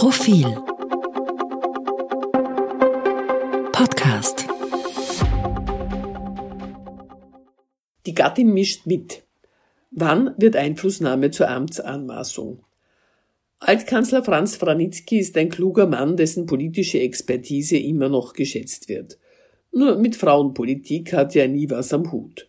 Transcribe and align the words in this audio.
Profil 0.00 0.46
Podcast 3.70 4.46
Die 8.06 8.14
Gattin 8.14 8.54
mischt 8.54 8.86
mit. 8.86 9.24
Wann 9.90 10.34
wird 10.38 10.56
Einflussnahme 10.56 11.30
zur 11.32 11.50
Amtsanmaßung? 11.50 12.64
Altkanzler 13.58 14.24
Franz 14.24 14.58
Wranitzky 14.62 15.18
ist 15.18 15.36
ein 15.36 15.50
kluger 15.50 15.86
Mann, 15.86 16.16
dessen 16.16 16.46
politische 16.46 16.98
Expertise 17.00 17.76
immer 17.76 18.08
noch 18.08 18.32
geschätzt 18.32 18.88
wird. 18.88 19.18
Nur 19.70 19.98
mit 19.98 20.16
Frauenpolitik 20.16 21.12
hat 21.12 21.36
er 21.36 21.46
nie 21.46 21.68
was 21.68 21.92
am 21.92 22.10
Hut. 22.10 22.48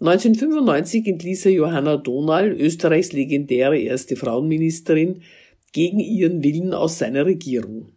1995 0.00 1.06
entließ 1.06 1.46
er 1.46 1.52
Johanna 1.52 1.96
Donal, 1.96 2.52
Österreichs 2.52 3.12
legendäre 3.12 3.78
erste 3.78 4.16
Frauenministerin, 4.16 5.22
gegen 5.72 5.98
ihren 5.98 6.42
Willen 6.44 6.74
aus 6.74 6.98
seiner 6.98 7.26
Regierung. 7.26 7.92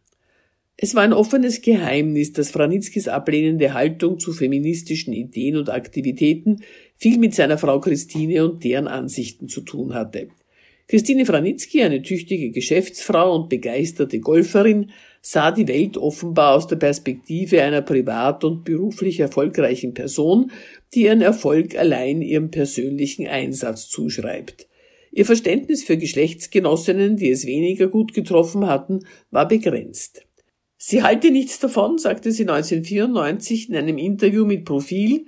Es 0.77 0.94
war 0.94 1.04
ein 1.04 1.13
offenes 1.13 1.62
Geheimnis, 1.62 2.34
dass 2.34 2.52
Franitzkis 2.52 3.08
ablehnende 3.08 3.73
Haltung 3.73 4.20
zu 4.20 4.34
feministischen 4.34 5.13
Ideen 5.13 5.55
und 5.55 5.70
Aktivitäten 5.70 6.63
viel 6.98 7.18
mit 7.18 7.34
seiner 7.34 7.58
Frau 7.58 7.80
Christine 7.80 8.44
und 8.44 8.63
deren 8.63 8.88
Ansichten 8.88 9.48
zu 9.48 9.62
tun 9.62 9.94
hatte. 9.94 10.27
Christine 10.88 11.26
Franitzky, 11.26 11.82
eine 11.82 12.02
tüchtige 12.02 12.52
Geschäftsfrau 12.52 13.35
und 13.35 13.49
begeisterte 13.49 14.20
Golferin, 14.20 14.91
sah 15.21 15.49
die 15.49 15.68
Welt 15.68 15.98
offenbar 15.98 16.55
aus 16.55 16.68
der 16.68 16.76
Perspektive 16.76 17.63
einer 17.63 17.82
privat 17.82 18.44
und 18.44 18.63
beruflich 18.66 19.20
erfolgreichen 19.20 19.96
Person, 19.96 20.52
die 20.94 21.04
ihren 21.04 21.21
Erfolg 21.21 21.76
allein 21.76 22.21
ihrem 22.21 22.52
persönlichen 22.52 23.26
Einsatz 23.26 23.90
zuschreibt. 23.90 24.68
Ihr 25.16 25.26
Verständnis 25.26 25.82
für 25.86 25.98
Geschlechtsgenossinnen, 25.98 27.16
die 27.16 27.30
es 27.30 27.46
weniger 27.46 27.88
gut 27.88 28.14
getroffen 28.14 28.68
hatten, 28.68 29.05
war 29.32 29.48
begrenzt. 29.48 30.26
Sie 30.76 31.04
halte 31.04 31.32
nichts 31.32 31.57
davon, 31.57 31.98
sagte 31.98 32.34
sie 32.34 32.44
1994 32.44 33.70
in 33.70 33.77
einem 33.77 33.98
Interview 33.98 34.46
mit 34.46 34.66
Profil, 34.66 35.27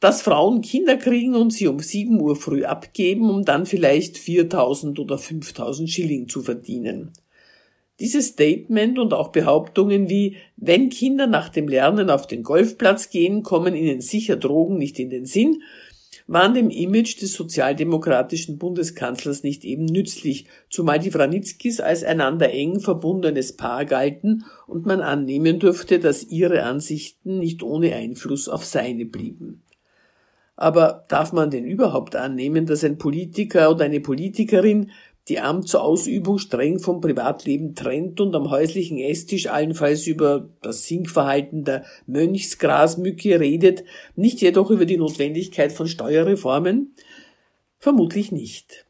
dass 0.00 0.22
Frauen 0.22 0.62
Kinder 0.62 0.96
kriegen 0.96 1.34
und 1.34 1.52
sie 1.52 1.66
um 1.66 1.78
7 1.78 2.18
Uhr 2.18 2.36
früh 2.36 2.64
abgeben, 2.64 3.28
um 3.28 3.44
dann 3.44 3.66
vielleicht 3.66 4.16
4000 4.16 4.98
oder 4.98 5.18
5000 5.18 5.90
Schilling 5.90 6.26
zu 6.28 6.40
verdienen. 6.40 7.12
Dieses 8.00 8.28
Statement 8.28 8.98
und 8.98 9.12
auch 9.12 9.28
Behauptungen 9.28 10.08
wie, 10.08 10.36
wenn 10.56 10.88
Kinder 10.88 11.26
nach 11.26 11.50
dem 11.50 11.68
Lernen 11.68 12.08
auf 12.08 12.26
den 12.26 12.44
Golfplatz 12.44 13.10
gehen, 13.10 13.42
kommen 13.42 13.74
ihnen 13.74 14.00
sicher 14.00 14.36
Drogen 14.36 14.78
nicht 14.78 14.98
in 14.98 15.10
den 15.10 15.26
Sinn, 15.26 15.62
waren 16.28 16.52
dem 16.52 16.68
Image 16.68 17.20
des 17.22 17.32
sozialdemokratischen 17.32 18.58
Bundeskanzlers 18.58 19.42
nicht 19.42 19.64
eben 19.64 19.86
nützlich, 19.86 20.46
zumal 20.68 20.98
die 20.98 21.10
Franitzkis 21.10 21.80
als 21.80 22.04
einander 22.04 22.50
eng 22.50 22.80
verbundenes 22.80 23.56
Paar 23.56 23.86
galten 23.86 24.44
und 24.66 24.84
man 24.84 25.00
annehmen 25.00 25.58
dürfte, 25.58 25.98
dass 25.98 26.24
ihre 26.24 26.64
Ansichten 26.64 27.38
nicht 27.38 27.62
ohne 27.62 27.94
Einfluss 27.94 28.48
auf 28.48 28.64
seine 28.64 29.06
blieben. 29.06 29.62
Aber 30.54 31.06
darf 31.08 31.32
man 31.32 31.50
denn 31.50 31.64
überhaupt 31.64 32.14
annehmen, 32.14 32.66
dass 32.66 32.84
ein 32.84 32.98
Politiker 32.98 33.70
oder 33.70 33.86
eine 33.86 34.00
Politikerin 34.00 34.90
die 35.28 35.40
Amtsausübung 35.40 36.38
streng 36.38 36.78
vom 36.78 37.00
Privatleben 37.00 37.74
trennt 37.74 38.20
und 38.20 38.34
am 38.34 38.50
häuslichen 38.50 38.98
Esstisch 38.98 39.46
allenfalls 39.46 40.06
über 40.06 40.48
das 40.62 40.84
Sinkverhalten 40.84 41.64
der 41.64 41.84
Mönchsgrasmücke 42.06 43.38
redet, 43.38 43.84
nicht 44.16 44.40
jedoch 44.40 44.70
über 44.70 44.86
die 44.86 44.96
Notwendigkeit 44.96 45.72
von 45.72 45.86
Steuerreformen? 45.86 46.94
Vermutlich 47.78 48.32
nicht. 48.32 48.87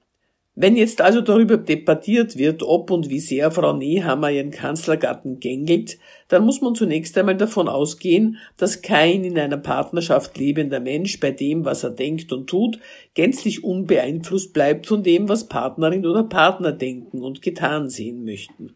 Wenn 0.60 0.74
jetzt 0.74 1.00
also 1.00 1.20
darüber 1.20 1.56
debattiert 1.56 2.36
wird, 2.36 2.64
ob 2.64 2.90
und 2.90 3.08
wie 3.08 3.20
sehr 3.20 3.52
Frau 3.52 3.74
Nehammer 3.74 4.32
ihren 4.32 4.50
Kanzlergatten 4.50 5.38
gängelt, 5.38 5.98
dann 6.26 6.44
muss 6.44 6.60
man 6.60 6.74
zunächst 6.74 7.16
einmal 7.16 7.36
davon 7.36 7.68
ausgehen, 7.68 8.38
dass 8.56 8.82
kein 8.82 9.22
in 9.22 9.38
einer 9.38 9.58
Partnerschaft 9.58 10.36
lebender 10.36 10.80
Mensch 10.80 11.20
bei 11.20 11.30
dem, 11.30 11.64
was 11.64 11.84
er 11.84 11.90
denkt 11.90 12.32
und 12.32 12.48
tut, 12.48 12.80
gänzlich 13.14 13.62
unbeeinflusst 13.62 14.52
bleibt 14.52 14.88
von 14.88 15.04
dem, 15.04 15.28
was 15.28 15.46
Partnerin 15.46 16.04
oder 16.04 16.24
Partner 16.24 16.72
denken 16.72 17.22
und 17.22 17.40
getan 17.40 17.88
sehen 17.88 18.24
möchten. 18.24 18.74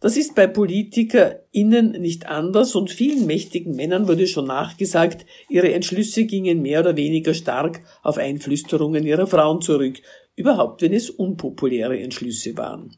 Das 0.00 0.16
ist 0.16 0.34
bei 0.34 0.46
PolitikerInnen 0.46 1.92
nicht 1.92 2.26
anders 2.26 2.74
und 2.74 2.90
vielen 2.90 3.26
mächtigen 3.26 3.76
Männern 3.76 4.08
wurde 4.08 4.26
schon 4.26 4.46
nachgesagt, 4.46 5.24
ihre 5.48 5.72
Entschlüsse 5.72 6.24
gingen 6.24 6.60
mehr 6.62 6.80
oder 6.80 6.96
weniger 6.96 7.32
stark 7.32 7.80
auf 8.02 8.18
Einflüsterungen 8.18 9.06
ihrer 9.06 9.26
Frauen 9.26 9.62
zurück, 9.62 10.02
überhaupt 10.36 10.82
wenn 10.82 10.92
es 10.92 11.10
unpopuläre 11.10 11.98
Entschlüsse 11.98 12.56
waren. 12.56 12.96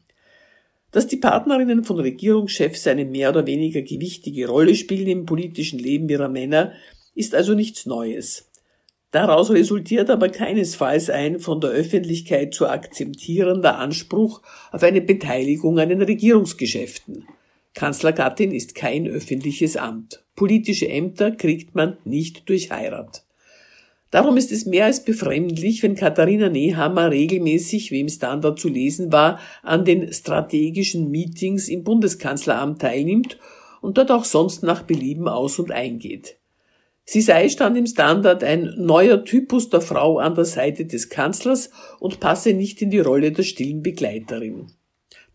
Dass 0.91 1.07
die 1.07 1.17
Partnerinnen 1.17 1.83
von 1.83 1.99
Regierungschefs 1.99 2.87
eine 2.87 3.05
mehr 3.05 3.29
oder 3.29 3.47
weniger 3.47 3.81
gewichtige 3.81 4.47
Rolle 4.47 4.75
spielen 4.75 5.07
im 5.07 5.25
politischen 5.25 5.79
Leben 5.79 6.09
ihrer 6.09 6.29
Männer, 6.29 6.73
ist 7.15 7.35
also 7.35 7.53
nichts 7.53 7.85
Neues. 7.85 8.49
Daraus 9.11 9.49
resultiert 9.49 10.09
aber 10.09 10.29
keinesfalls 10.29 11.09
ein 11.09 11.39
von 11.39 11.61
der 11.61 11.71
Öffentlichkeit 11.71 12.53
zu 12.53 12.67
akzeptierender 12.67 13.77
Anspruch 13.77 14.41
auf 14.71 14.83
eine 14.83 15.01
Beteiligung 15.01 15.79
an 15.79 15.89
den 15.89 16.01
Regierungsgeschäften. 16.01 17.25
Kanzlergattin 17.73 18.51
ist 18.51 18.75
kein 18.75 19.07
öffentliches 19.07 19.77
Amt. 19.77 20.23
Politische 20.35 20.87
Ämter 20.89 21.31
kriegt 21.31 21.75
man 21.75 21.97
nicht 22.03 22.49
durch 22.49 22.71
Heirat. 22.71 23.23
Darum 24.11 24.37
ist 24.37 24.51
es 24.51 24.65
mehr 24.65 24.85
als 24.85 25.03
befremdlich, 25.03 25.83
wenn 25.83 25.93
Katharina 25.95 26.49
Nehammer 26.49 27.11
regelmäßig, 27.11 27.91
wie 27.91 27.99
im 27.99 28.09
Standard 28.09 28.59
zu 28.59 28.67
lesen 28.67 29.11
war, 29.11 29.39
an 29.61 29.85
den 29.85 30.11
strategischen 30.11 31.11
Meetings 31.11 31.67
im 31.67 31.83
Bundeskanzleramt 31.83 32.81
teilnimmt 32.81 33.37
und 33.81 33.97
dort 33.97 34.09
auch 34.09 34.25
sonst 34.25 34.63
nach 34.63 34.81
Belieben 34.81 35.27
aus 35.27 35.59
und 35.59 35.71
eingeht. 35.71 36.37
Sie 37.05 37.21
sei, 37.21 37.49
stand 37.49 37.77
im 37.77 37.87
Standard, 37.87 38.43
ein 38.43 38.73
neuer 38.77 39.23
Typus 39.25 39.69
der 39.69 39.81
Frau 39.81 40.19
an 40.19 40.35
der 40.35 40.45
Seite 40.45 40.85
des 40.85 41.09
Kanzlers 41.09 41.71
und 41.99 42.19
passe 42.19 42.53
nicht 42.53 42.81
in 42.81 42.91
die 42.91 42.99
Rolle 42.99 43.31
der 43.31 43.43
stillen 43.43 43.81
Begleiterin. 43.81 44.71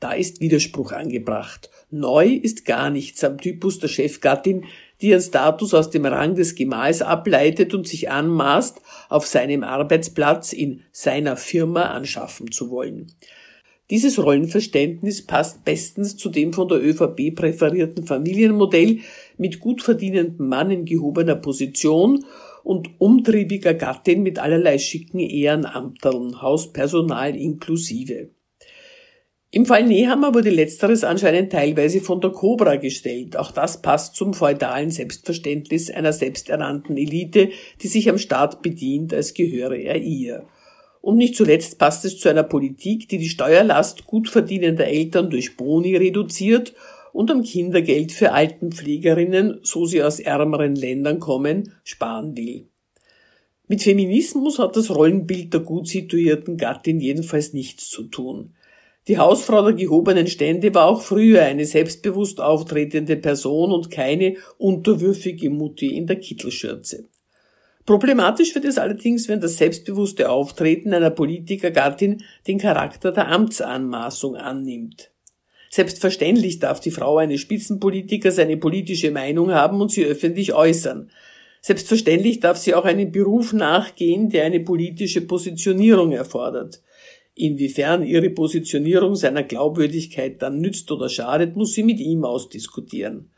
Da 0.01 0.13
ist 0.13 0.41
Widerspruch 0.41 0.93
angebracht. 0.93 1.71
Neu 1.91 2.29
ist 2.29 2.65
gar 2.65 2.91
nichts 2.91 3.23
am 3.25 3.39
Typus 3.39 3.79
der 3.79 3.89
Chefgattin, 3.89 4.65
die 5.01 5.09
ihren 5.09 5.21
Status 5.21 5.75
aus 5.75 5.91
dem 5.91 6.05
Rang 6.07 6.35
des 6.35 6.55
Gemahls 6.55 7.03
ableitet 7.03 7.75
und 7.75 7.87
sich 7.87 8.11
anmaßt, 8.11 8.81
auf 9.09 9.27
seinem 9.27 9.63
Arbeitsplatz 9.65 10.53
in 10.53 10.83
seiner 10.93 11.37
Firma 11.37 11.85
anschaffen 11.85 12.51
zu 12.51 12.71
wollen. 12.71 13.07
Dieses 13.91 14.19
Rollenverständnis 14.19 15.27
passt 15.27 15.65
bestens 15.65 16.17
zu 16.17 16.31
dem 16.31 16.55
von 16.55 16.69
der 16.69 16.83
ÖVP 16.83 17.35
präferierten 17.35 18.07
Familienmodell 18.07 19.01
mit 19.37 19.61
gut 19.61 19.83
verdienendem 19.83 20.49
Mann 20.49 20.71
in 20.71 20.87
gehobener 20.87 21.37
Position 21.37 22.25
und 22.63 22.89
umtriebiger 22.99 23.75
Gattin 23.75 24.23
mit 24.23 24.39
allerlei 24.39 24.79
schicken 24.79 25.19
Ehrenamtern, 25.19 26.41
Hauspersonal 26.41 27.37
inklusive. 27.37 28.31
Im 29.55 29.67
Fall 29.67 29.85
Nehammer 29.85 30.35
wurde 30.35 30.51
letzteres 30.51 31.05
anscheinend 31.05 31.53
teilweise 31.53 32.01
von 32.01 32.21
der 32.21 32.31
Cobra 32.31 32.75
gestellt. 32.75 33.37
Auch 33.37 33.53
das 33.53 33.81
passt 33.81 34.17
zum 34.17 34.35
feudalen 34.35 34.91
Selbstverständnis 34.91 35.93
einer 35.93 36.13
selbsternannten 36.13 36.97
Elite, 36.97 37.51
die 37.81 37.87
sich 37.87 38.11
am 38.11 38.19
Staat 38.19 38.63
bedient, 38.63 39.15
als 39.15 39.33
gehöre 39.33 39.77
er 39.77 39.99
ihr. 40.03 40.45
Und 41.01 41.19
nicht 41.19 41.37
zuletzt 41.37 41.79
passt 41.79 42.05
es 42.05 42.19
zu 42.19 42.29
einer 42.29 42.43
Politik, 42.43 43.09
die 43.09 43.19
die 43.19 43.29
Steuerlast 43.29 44.07
gut 44.07 44.29
verdienender 44.29 44.89
Eltern 44.89 45.31
durch 45.31 45.57
Boni 45.57 45.95
reduziert 45.95 46.75
und 47.13 47.31
am 47.31 47.45
Kindergeld 47.45 48.11
für 48.11 48.33
Altenpflegerinnen, 48.33 49.61
so 49.63 49.87
sie 49.87 50.03
aus 50.03 50.19
ärmeren 50.19 50.75
Ländern 50.75 51.21
kommen, 51.21 51.75
sparen 51.85 52.37
will. 52.37 52.67
Mit 53.69 53.85
Feminismus 53.85 54.59
hat 54.59 54.77
das 54.77 54.91
Rollenbild 54.93 55.55
der 55.55 55.61
gut 55.61 55.87
situierten 55.87 56.57
Gattin 56.57 56.99
jedenfalls 56.99 57.53
nichts 57.53 57.89
zu 57.89 58.03
tun. 58.03 58.57
Die 59.07 59.19
Hausfrau 59.19 59.63
der 59.63 59.75
gehobenen 59.75 60.27
Stände 60.27 60.75
war 60.75 60.87
auch 60.87 61.03
früher 61.03 61.43
eine 61.43 61.67
selbstbewusst 61.67 62.41
auftretende 62.41 63.17
Person 63.17 63.71
und 63.71 63.91
keine 63.91 64.37
unterwürfige 64.57 65.51
Mutti 65.51 65.95
in 65.95 66.07
der 66.07 66.17
Kittelschürze. 66.17 67.05
Problematisch 67.85 68.55
wird 68.55 68.65
es 68.65 68.79
allerdings, 68.79 69.29
wenn 69.29 69.43
das 69.43 69.59
selbstbewusste 69.59 70.31
Auftreten 70.31 70.95
einer 70.95 71.11
Politikergattin 71.11 72.23
den 72.47 72.59
Charakter 72.59 73.13
der 73.13 73.29
Amtsanmaßung 73.29 74.37
annimmt. 74.37 75.11
Selbstverständlich 75.69 76.61
darf 76.61 76.81
die 76.81 76.91
Frau 76.91 77.19
eines 77.19 77.43
Spitzenpolitikers 77.43 78.39
eine 78.39 78.57
politische 78.57 79.11
Meinung 79.11 79.53
haben 79.53 79.83
und 79.83 79.91
sie 79.91 80.05
öffentlich 80.05 80.55
äußern. 80.55 81.11
Selbstverständlich 81.61 82.41
darf 82.41 82.57
sie 82.57 82.75
auch 82.75 82.85
einem 82.87 83.13
Beruf 83.13 83.53
nachgehen, 83.53 84.31
der 84.31 84.45
eine 84.45 84.61
politische 84.61 85.21
Positionierung 85.21 86.13
erfordert. 86.13 86.81
Inwiefern 87.37 88.05
ihre 88.05 88.31
Positionierung 88.31 89.17
seiner 89.17 89.43
Glaubwürdigkeit 89.43 90.41
dann 90.41 90.61
nützt 90.61 90.91
oder 90.93 91.09
schadet, 91.09 91.57
muss 91.57 91.73
sie 91.73 91.83
mit 91.83 91.99
ihm 91.99 92.25
ausdiskutieren. 92.25 93.31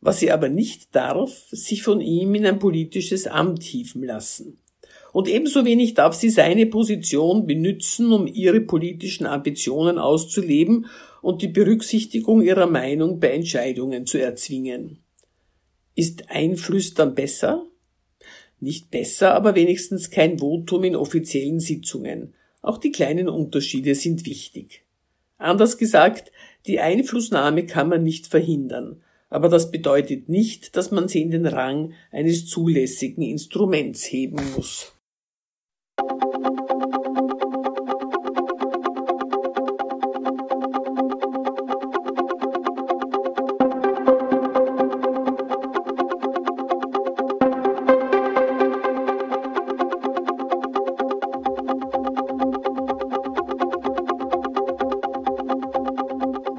Was 0.00 0.18
sie 0.18 0.32
aber 0.32 0.48
nicht 0.48 0.94
darf, 0.96 1.46
sich 1.50 1.84
von 1.84 2.00
ihm 2.00 2.34
in 2.34 2.44
ein 2.44 2.58
politisches 2.58 3.28
Amt 3.28 3.62
hieven 3.62 4.02
lassen. 4.02 4.58
Und 5.12 5.28
ebenso 5.28 5.64
wenig 5.64 5.94
darf 5.94 6.14
sie 6.14 6.30
seine 6.30 6.66
Position 6.66 7.46
benützen, 7.46 8.12
um 8.12 8.26
ihre 8.26 8.60
politischen 8.60 9.26
Ambitionen 9.26 9.98
auszuleben 9.98 10.86
und 11.20 11.42
die 11.42 11.48
Berücksichtigung 11.48 12.42
ihrer 12.42 12.66
Meinung 12.66 13.20
bei 13.20 13.28
Entscheidungen 13.28 14.06
zu 14.06 14.18
erzwingen. 14.18 14.98
Ist 15.94 16.30
Einflüstern 16.30 17.14
besser? 17.14 17.66
Nicht 18.58 18.90
besser, 18.90 19.34
aber 19.34 19.54
wenigstens 19.54 20.10
kein 20.10 20.38
Votum 20.38 20.84
in 20.84 20.96
offiziellen 20.96 21.60
Sitzungen. 21.60 22.34
Auch 22.62 22.78
die 22.78 22.92
kleinen 22.92 23.28
Unterschiede 23.28 23.94
sind 23.94 24.24
wichtig. 24.24 24.84
Anders 25.36 25.76
gesagt, 25.76 26.30
die 26.66 26.78
Einflussnahme 26.78 27.66
kann 27.66 27.88
man 27.88 28.04
nicht 28.04 28.28
verhindern, 28.28 29.02
aber 29.28 29.48
das 29.48 29.72
bedeutet 29.72 30.28
nicht, 30.28 30.76
dass 30.76 30.92
man 30.92 31.08
sie 31.08 31.20
in 31.20 31.32
den 31.32 31.46
Rang 31.46 31.94
eines 32.12 32.46
zulässigen 32.46 33.24
Instruments 33.24 34.04
heben 34.04 34.40
muss. 34.54 34.92